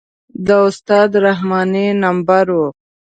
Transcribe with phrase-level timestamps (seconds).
[0.47, 2.57] د استاد رحماني نمبر و.